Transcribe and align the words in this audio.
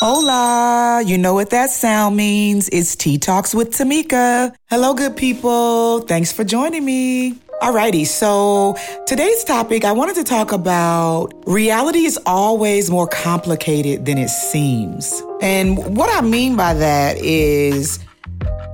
Hola, 0.00 1.02
you 1.06 1.16
know 1.16 1.34
what 1.34 1.50
that 1.50 1.70
sound 1.70 2.16
means. 2.16 2.68
It's 2.70 2.96
Tea 2.96 3.16
Talks 3.16 3.54
with 3.54 3.70
Tamika. 3.70 4.52
Hello, 4.68 4.92
good 4.92 5.16
people. 5.16 6.00
Thanks 6.00 6.32
for 6.32 6.42
joining 6.44 6.84
me. 6.84 7.34
Alrighty, 7.62 8.04
so 8.04 8.76
today's 9.06 9.44
topic, 9.44 9.84
I 9.84 9.92
wanted 9.92 10.16
to 10.16 10.24
talk 10.24 10.52
about 10.52 11.32
reality 11.46 12.00
is 12.00 12.18
always 12.26 12.90
more 12.90 13.06
complicated 13.06 14.04
than 14.04 14.18
it 14.18 14.28
seems. 14.28 15.22
And 15.40 15.96
what 15.96 16.10
I 16.12 16.26
mean 16.26 16.56
by 16.56 16.74
that 16.74 17.16
is 17.18 18.00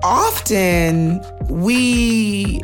often 0.02 1.20
we 1.48 2.62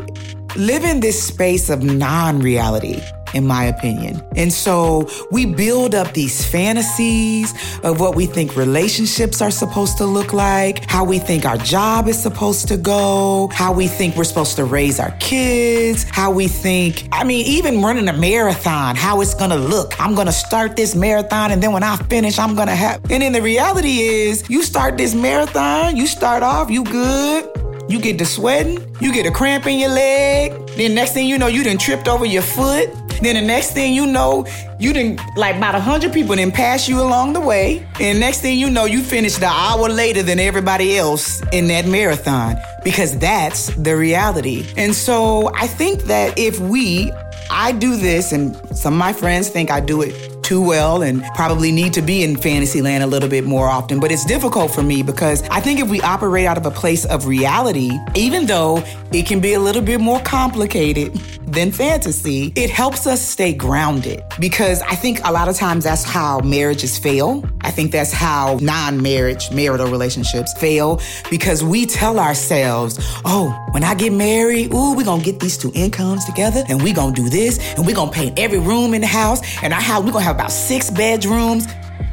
live 0.56 0.82
in 0.82 1.00
this 1.00 1.22
space 1.22 1.68
of 1.68 1.84
non 1.84 2.40
reality 2.40 3.00
in 3.36 3.46
my 3.46 3.64
opinion. 3.64 4.20
And 4.34 4.50
so 4.50 5.08
we 5.30 5.44
build 5.44 5.94
up 5.94 6.14
these 6.14 6.44
fantasies 6.44 7.52
of 7.84 8.00
what 8.00 8.16
we 8.16 8.24
think 8.24 8.56
relationships 8.56 9.42
are 9.42 9.50
supposed 9.50 9.98
to 9.98 10.06
look 10.06 10.32
like, 10.32 10.90
how 10.90 11.04
we 11.04 11.18
think 11.18 11.44
our 11.44 11.58
job 11.58 12.08
is 12.08 12.20
supposed 12.20 12.66
to 12.68 12.78
go, 12.78 13.48
how 13.52 13.72
we 13.74 13.88
think 13.88 14.16
we're 14.16 14.24
supposed 14.24 14.56
to 14.56 14.64
raise 14.64 14.98
our 14.98 15.10
kids, 15.20 16.04
how 16.04 16.30
we 16.30 16.48
think, 16.48 17.08
I 17.12 17.24
mean, 17.24 17.44
even 17.46 17.82
running 17.82 18.08
a 18.08 18.14
marathon, 18.14 18.96
how 18.96 19.20
it's 19.20 19.34
gonna 19.34 19.58
look. 19.58 20.00
I'm 20.00 20.14
gonna 20.14 20.32
start 20.32 20.74
this 20.74 20.94
marathon 20.94 21.50
and 21.50 21.62
then 21.62 21.72
when 21.72 21.82
I 21.82 21.96
finish, 21.96 22.38
I'm 22.38 22.56
gonna 22.56 22.74
have. 22.74 23.02
And 23.10 23.22
then 23.22 23.32
the 23.32 23.42
reality 23.42 24.00
is, 24.00 24.48
you 24.48 24.62
start 24.62 24.96
this 24.96 25.14
marathon, 25.14 25.96
you 25.96 26.06
start 26.06 26.42
off, 26.42 26.70
you 26.70 26.84
good. 26.84 27.50
You 27.88 28.00
get 28.00 28.18
to 28.18 28.26
sweating, 28.26 28.84
you 29.00 29.12
get 29.12 29.26
a 29.26 29.30
cramp 29.30 29.66
in 29.66 29.78
your 29.78 29.90
leg. 29.90 30.52
Then 30.76 30.96
next 30.96 31.12
thing 31.12 31.28
you 31.28 31.38
know, 31.38 31.46
you 31.46 31.62
done 31.62 31.78
tripped 31.78 32.08
over 32.08 32.24
your 32.24 32.42
foot. 32.42 32.88
Then 33.20 33.34
the 33.36 33.42
next 33.42 33.72
thing 33.72 33.94
you 33.94 34.06
know, 34.06 34.46
you 34.78 34.92
didn't 34.92 35.20
like 35.36 35.56
about 35.56 35.74
a 35.74 35.80
hundred 35.80 36.12
people 36.12 36.36
didn't 36.36 36.54
pass 36.54 36.88
you 36.88 37.00
along 37.00 37.32
the 37.32 37.40
way. 37.40 37.86
And 38.00 38.20
next 38.20 38.40
thing 38.40 38.58
you 38.58 38.70
know, 38.70 38.84
you 38.84 39.02
finished 39.02 39.38
an 39.38 39.44
hour 39.44 39.88
later 39.88 40.22
than 40.22 40.38
everybody 40.38 40.96
else 40.96 41.42
in 41.52 41.68
that 41.68 41.86
marathon 41.86 42.56
because 42.84 43.18
that's 43.18 43.74
the 43.76 43.96
reality. 43.96 44.66
And 44.76 44.94
so 44.94 45.50
I 45.54 45.66
think 45.66 46.02
that 46.04 46.38
if 46.38 46.60
we, 46.60 47.12
I 47.50 47.72
do 47.72 47.96
this, 47.96 48.32
and 48.32 48.54
some 48.76 48.94
of 48.94 48.98
my 48.98 49.12
friends 49.12 49.48
think 49.48 49.70
I 49.70 49.80
do 49.80 50.02
it 50.02 50.36
too 50.46 50.62
well 50.62 51.02
and 51.02 51.24
probably 51.34 51.72
need 51.72 51.92
to 51.92 52.00
be 52.00 52.22
in 52.22 52.36
Fantasyland 52.36 53.02
a 53.02 53.06
little 53.06 53.28
bit 53.28 53.42
more 53.44 53.66
often. 53.66 53.98
But 53.98 54.12
it's 54.12 54.24
difficult 54.24 54.70
for 54.70 54.82
me 54.84 55.02
because 55.02 55.42
I 55.48 55.60
think 55.60 55.80
if 55.80 55.88
we 55.88 56.00
operate 56.02 56.46
out 56.46 56.56
of 56.56 56.64
a 56.66 56.70
place 56.70 57.04
of 57.04 57.26
reality, 57.26 57.90
even 58.14 58.46
though 58.46 58.84
it 59.12 59.26
can 59.26 59.40
be 59.40 59.54
a 59.54 59.60
little 59.60 59.82
bit 59.82 60.00
more 60.00 60.20
complicated 60.20 61.20
than 61.56 61.72
fantasy, 61.72 62.52
it 62.54 62.68
helps 62.68 63.06
us 63.06 63.26
stay 63.26 63.54
grounded 63.54 64.22
because 64.38 64.82
I 64.82 64.94
think 64.94 65.20
a 65.24 65.32
lot 65.32 65.48
of 65.48 65.56
times 65.56 65.84
that's 65.84 66.04
how 66.04 66.40
marriages 66.40 66.98
fail. 66.98 67.42
I 67.62 67.70
think 67.70 67.92
that's 67.92 68.12
how 68.12 68.58
non 68.60 69.02
marriage, 69.02 69.50
marital 69.50 69.90
relationships 69.90 70.52
fail 70.58 71.00
because 71.30 71.64
we 71.64 71.86
tell 71.86 72.20
ourselves, 72.20 72.98
oh, 73.24 73.48
when 73.70 73.84
I 73.84 73.94
get 73.94 74.12
married, 74.12 74.74
ooh, 74.74 74.94
we're 74.94 75.04
gonna 75.04 75.22
get 75.22 75.40
these 75.40 75.56
two 75.56 75.72
incomes 75.74 76.26
together 76.26 76.62
and 76.68 76.82
we're 76.82 76.94
gonna 76.94 77.14
do 77.14 77.30
this 77.30 77.58
and 77.74 77.86
we're 77.86 77.96
gonna 77.96 78.12
paint 78.12 78.38
every 78.38 78.58
room 78.58 78.92
in 78.92 79.00
the 79.00 79.06
house 79.06 79.40
and 79.62 79.72
our 79.72 79.80
house, 79.80 80.04
we're 80.04 80.12
gonna 80.12 80.24
have 80.24 80.36
about 80.36 80.52
six 80.52 80.90
bedrooms. 80.90 81.66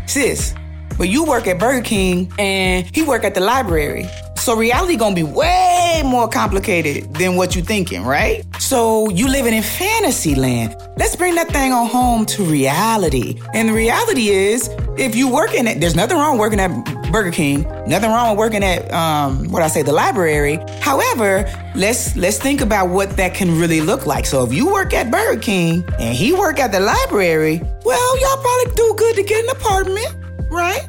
Sis, 0.05 0.55
but 0.97 1.09
you 1.09 1.25
work 1.25 1.47
at 1.47 1.59
Burger 1.59 1.83
King 1.83 2.31
and 2.39 2.89
he 2.95 3.03
work 3.03 3.25
at 3.25 3.35
the 3.35 3.41
library. 3.41 4.07
So 4.37 4.57
reality 4.57 4.97
gonna 4.97 5.15
be 5.15 5.23
way 5.23 6.01
more 6.03 6.27
complicated 6.27 7.13
than 7.13 7.37
what 7.37 7.55
you 7.55 7.61
thinking, 7.61 8.03
right? 8.03 8.43
So 8.63 9.09
you 9.09 9.27
living 9.27 9.53
in 9.53 9.61
fantasy 9.61 10.35
land. 10.35 10.73
Let's 10.95 11.17
bring 11.17 11.35
that 11.35 11.49
thing 11.49 11.73
on 11.73 11.85
home 11.87 12.25
to 12.27 12.45
reality. 12.45 13.41
And 13.53 13.67
the 13.67 13.73
reality 13.73 14.29
is, 14.29 14.69
if 14.97 15.17
you 15.17 15.27
working 15.27 15.67
at, 15.67 15.81
there's 15.81 15.97
nothing 15.97 16.17
wrong 16.17 16.37
working 16.37 16.61
at 16.61 16.71
Burger 17.11 17.31
King, 17.31 17.63
nothing 17.87 18.09
wrong 18.09 18.29
with 18.29 18.39
working 18.39 18.63
at, 18.63 18.89
um, 18.93 19.49
what 19.51 19.63
I 19.63 19.67
say, 19.67 19.81
the 19.81 19.91
library. 19.91 20.59
However, 20.79 21.45
let's 21.75 22.15
let's 22.15 22.39
think 22.39 22.61
about 22.61 22.87
what 22.87 23.17
that 23.17 23.33
can 23.33 23.59
really 23.59 23.81
look 23.81 24.05
like. 24.05 24.25
So 24.25 24.45
if 24.45 24.53
you 24.53 24.71
work 24.71 24.93
at 24.93 25.11
Burger 25.11 25.41
King 25.41 25.83
and 25.99 26.15
he 26.15 26.31
work 26.31 26.57
at 26.57 26.71
the 26.71 26.79
library, 26.79 27.61
well, 27.83 28.19
y'all 28.21 28.41
probably 28.41 28.75
do 28.75 28.95
good 28.97 29.15
to 29.17 29.23
get 29.23 29.43
an 29.43 29.49
apartment, 29.49 30.15
right? 30.49 30.87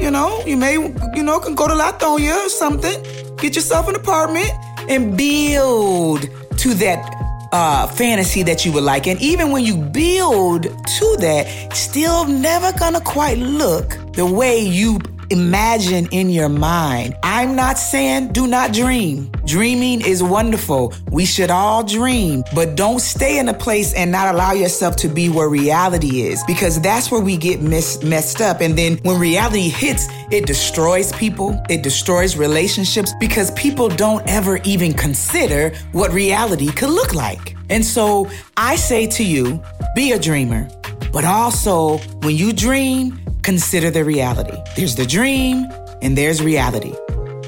You 0.00 0.10
know, 0.10 0.42
you 0.46 0.56
may, 0.56 0.72
you 1.14 1.22
know, 1.22 1.38
can 1.40 1.54
go 1.54 1.68
to 1.68 1.74
Latonia 1.74 2.46
or 2.46 2.48
something, 2.48 3.02
get 3.36 3.54
yourself 3.54 3.86
an 3.86 3.96
apartment 3.96 4.50
and 4.88 5.16
build 5.16 6.28
to 6.62 6.74
that 6.74 7.48
uh, 7.50 7.88
fantasy 7.88 8.44
that 8.44 8.64
you 8.64 8.72
would 8.72 8.84
like. 8.84 9.08
And 9.08 9.20
even 9.20 9.50
when 9.50 9.64
you 9.64 9.76
build 9.76 10.62
to 10.62 11.16
that, 11.18 11.72
still 11.74 12.24
never 12.24 12.72
gonna 12.78 13.00
quite 13.00 13.36
look 13.38 13.98
the 14.12 14.24
way 14.24 14.60
you 14.60 15.00
imagine 15.32 16.06
in 16.12 16.30
your 16.30 16.48
mind. 16.48 17.16
I'm 17.22 17.56
not 17.56 17.78
saying 17.78 18.32
do 18.32 18.46
not 18.46 18.72
dream. 18.72 19.30
Dreaming 19.46 20.02
is 20.02 20.22
wonderful. 20.22 20.94
We 21.10 21.24
should 21.24 21.50
all 21.50 21.82
dream, 21.82 22.44
but 22.54 22.76
don't 22.76 23.00
stay 23.00 23.38
in 23.38 23.48
a 23.48 23.54
place 23.54 23.94
and 23.94 24.12
not 24.12 24.34
allow 24.34 24.52
yourself 24.52 24.96
to 24.96 25.08
be 25.08 25.28
where 25.28 25.48
reality 25.48 26.22
is 26.22 26.44
because 26.46 26.80
that's 26.80 27.10
where 27.10 27.20
we 27.20 27.36
get 27.36 27.60
messed 27.62 28.40
up. 28.40 28.60
And 28.60 28.78
then 28.78 28.98
when 29.02 29.18
reality 29.18 29.68
hits, 29.68 30.06
it 30.30 30.46
destroys 30.46 31.12
people, 31.12 31.60
it 31.68 31.82
destroys 31.82 32.36
relationships 32.36 33.12
because 33.18 33.50
people 33.52 33.88
don't 33.88 34.22
ever 34.28 34.58
even 34.64 34.92
consider 34.92 35.74
what 35.92 36.12
reality 36.12 36.70
could 36.70 36.90
look 36.90 37.14
like. 37.14 37.56
And 37.70 37.84
so 37.84 38.28
I 38.56 38.76
say 38.76 39.06
to 39.06 39.24
you, 39.24 39.62
be 39.94 40.12
a 40.12 40.18
dreamer, 40.18 40.68
but 41.12 41.24
also 41.24 41.98
when 42.22 42.36
you 42.36 42.52
dream, 42.52 43.18
consider 43.42 43.90
the 43.90 44.04
reality. 44.04 44.56
There's 44.76 44.94
the 44.94 45.06
dream 45.06 45.66
and 46.00 46.16
there's 46.16 46.42
reality. 46.42 46.94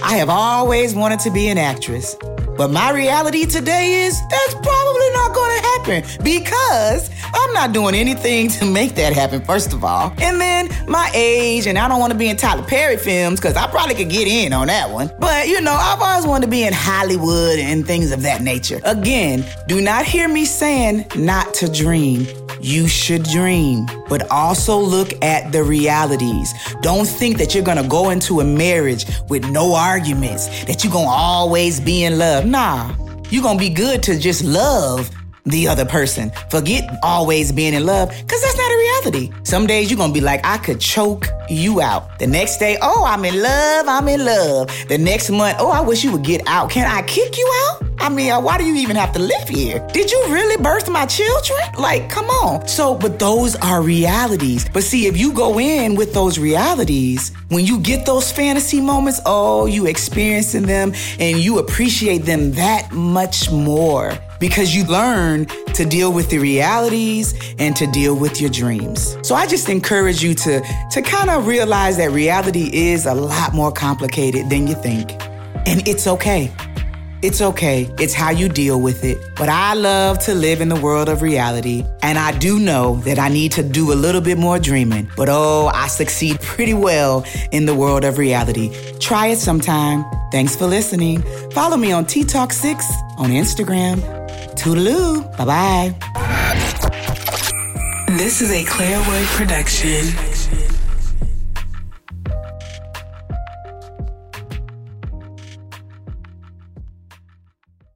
I 0.02 0.16
have 0.16 0.28
always 0.28 0.94
wanted 0.94 1.20
to 1.20 1.30
be 1.30 1.48
an 1.48 1.56
actress, 1.56 2.16
but 2.56 2.70
my 2.70 2.92
reality 2.92 3.46
today 3.46 4.04
is 4.04 4.20
that's 4.28 4.54
probably 4.54 5.10
not 5.10 5.34
going 5.34 5.56
to 5.56 5.68
happen 5.68 6.24
because 6.24 7.10
I'm 7.32 7.52
not 7.52 7.72
doing 7.72 7.94
anything 7.94 8.48
to 8.48 8.70
make 8.70 8.96
that 8.96 9.12
happen, 9.12 9.42
first 9.44 9.72
of 9.72 9.84
all. 9.84 10.12
And 10.18 10.40
then 10.40 10.68
my 10.86 11.10
age, 11.14 11.66
and 11.66 11.78
I 11.78 11.88
don't 11.88 12.00
want 12.00 12.12
to 12.12 12.18
be 12.18 12.28
in 12.28 12.36
Tyler 12.36 12.62
Perry 12.62 12.96
films 12.96 13.40
because 13.40 13.56
I 13.56 13.66
probably 13.68 13.94
could 13.94 14.10
get 14.10 14.28
in 14.28 14.52
on 14.52 14.66
that 14.66 14.90
one. 14.90 15.10
But 15.18 15.48
you 15.48 15.60
know, 15.60 15.72
I've 15.72 16.00
always 16.00 16.26
wanted 16.26 16.46
to 16.46 16.50
be 16.50 16.64
in 16.64 16.72
Hollywood 16.72 17.58
and 17.58 17.86
things 17.86 18.12
of 18.12 18.22
that 18.22 18.42
nature. 18.42 18.80
Again, 18.84 19.44
do 19.66 19.80
not 19.80 20.04
hear 20.04 20.28
me 20.28 20.44
saying 20.44 21.06
not 21.16 21.54
to 21.54 21.70
dream. 21.70 22.26
You 22.64 22.88
should 22.88 23.24
dream, 23.24 23.86
but 24.08 24.26
also 24.30 24.78
look 24.78 25.22
at 25.22 25.52
the 25.52 25.62
realities. 25.62 26.54
Don't 26.80 27.04
think 27.06 27.36
that 27.36 27.54
you're 27.54 27.62
gonna 27.62 27.86
go 27.86 28.08
into 28.08 28.40
a 28.40 28.44
marriage 28.44 29.04
with 29.28 29.44
no 29.50 29.74
arguments, 29.74 30.64
that 30.64 30.82
you're 30.82 30.92
gonna 30.92 31.10
always 31.10 31.78
be 31.78 32.04
in 32.04 32.18
love. 32.18 32.46
Nah, 32.46 32.94
you're 33.28 33.42
gonna 33.42 33.58
be 33.58 33.68
good 33.68 34.02
to 34.04 34.18
just 34.18 34.42
love 34.42 35.10
the 35.44 35.68
other 35.68 35.84
person. 35.84 36.32
Forget 36.48 36.88
always 37.02 37.52
being 37.52 37.74
in 37.74 37.84
love, 37.84 38.08
because 38.08 38.40
that's 38.40 38.56
not 38.56 38.72
a 38.72 38.78
reality. 38.78 39.30
Some 39.42 39.66
days 39.66 39.90
you're 39.90 39.98
gonna 39.98 40.14
be 40.14 40.22
like, 40.22 40.40
I 40.42 40.56
could 40.56 40.80
choke 40.80 41.28
you 41.50 41.82
out. 41.82 42.18
The 42.18 42.26
next 42.26 42.56
day, 42.56 42.78
oh, 42.80 43.04
I'm 43.04 43.26
in 43.26 43.42
love, 43.42 43.88
I'm 43.88 44.08
in 44.08 44.24
love. 44.24 44.70
The 44.88 44.96
next 44.96 45.28
month, 45.28 45.58
oh, 45.60 45.70
I 45.70 45.82
wish 45.82 46.02
you 46.02 46.12
would 46.12 46.24
get 46.24 46.40
out. 46.46 46.70
Can 46.70 46.90
I 46.90 47.02
kick 47.02 47.36
you 47.36 47.46
out? 47.66 47.83
I 48.04 48.10
mean, 48.10 48.34
why 48.44 48.58
do 48.58 48.66
you 48.66 48.74
even 48.74 48.96
have 48.96 49.12
to 49.12 49.18
live 49.18 49.48
here? 49.48 49.78
Did 49.94 50.10
you 50.10 50.26
really 50.28 50.62
birth 50.62 50.90
my 50.90 51.06
children? 51.06 51.58
Like, 51.78 52.10
come 52.10 52.26
on. 52.26 52.68
So, 52.68 52.94
but 52.94 53.18
those 53.18 53.56
are 53.56 53.80
realities. 53.80 54.68
But 54.68 54.84
see, 54.84 55.06
if 55.06 55.16
you 55.16 55.32
go 55.32 55.58
in 55.58 55.94
with 55.94 56.12
those 56.12 56.38
realities, 56.38 57.32
when 57.48 57.64
you 57.64 57.78
get 57.78 58.04
those 58.04 58.30
fantasy 58.30 58.78
moments, 58.78 59.22
oh, 59.24 59.64
you 59.64 59.86
experiencing 59.86 60.64
them 60.64 60.92
and 61.18 61.38
you 61.38 61.58
appreciate 61.60 62.26
them 62.26 62.52
that 62.52 62.92
much 62.92 63.50
more 63.50 64.12
because 64.38 64.76
you 64.76 64.84
learn 64.84 65.46
to 65.72 65.86
deal 65.86 66.12
with 66.12 66.28
the 66.28 66.36
realities 66.36 67.32
and 67.58 67.74
to 67.74 67.86
deal 67.86 68.14
with 68.14 68.38
your 68.38 68.50
dreams. 68.50 69.16
So 69.22 69.34
I 69.34 69.46
just 69.46 69.70
encourage 69.70 70.22
you 70.22 70.34
to 70.34 70.60
to 70.90 71.00
kind 71.00 71.30
of 71.30 71.46
realize 71.46 71.96
that 71.96 72.10
reality 72.10 72.68
is 72.70 73.06
a 73.06 73.14
lot 73.14 73.54
more 73.54 73.72
complicated 73.72 74.50
than 74.50 74.66
you 74.66 74.74
think. 74.74 75.12
And 75.66 75.88
it's 75.88 76.06
okay. 76.06 76.52
It's 77.24 77.40
okay. 77.40 77.90
It's 77.98 78.12
how 78.12 78.28
you 78.32 78.50
deal 78.50 78.82
with 78.82 79.02
it. 79.02 79.16
But 79.34 79.48
I 79.48 79.72
love 79.72 80.18
to 80.26 80.34
live 80.34 80.60
in 80.60 80.68
the 80.68 80.78
world 80.78 81.08
of 81.08 81.22
reality. 81.22 81.82
And 82.02 82.18
I 82.18 82.36
do 82.36 82.58
know 82.60 82.96
that 83.06 83.18
I 83.18 83.30
need 83.30 83.50
to 83.52 83.62
do 83.62 83.94
a 83.94 83.96
little 84.04 84.20
bit 84.20 84.36
more 84.36 84.58
dreaming. 84.58 85.10
But 85.16 85.30
oh, 85.30 85.70
I 85.72 85.86
succeed 85.86 86.38
pretty 86.42 86.74
well 86.74 87.24
in 87.50 87.64
the 87.64 87.74
world 87.74 88.04
of 88.04 88.18
reality. 88.18 88.76
Try 89.00 89.28
it 89.28 89.38
sometime. 89.38 90.04
Thanks 90.32 90.54
for 90.54 90.66
listening. 90.66 91.22
Follow 91.52 91.78
me 91.78 91.92
on 91.92 92.04
T 92.04 92.24
Talk 92.24 92.52
6 92.52 92.84
on 93.16 93.30
Instagram. 93.30 94.02
Toodaloo. 94.56 95.22
Bye 95.38 95.44
bye. 95.46 95.94
This 98.18 98.42
is 98.42 98.50
a 98.50 98.64
Clairwood 98.64 99.24
production. 99.28 100.43